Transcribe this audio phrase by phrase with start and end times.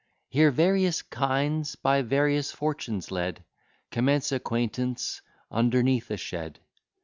[0.29, 3.43] Here various kinds, by various fortunes led,
[3.91, 6.57] Commence acquaintance underneath a shed.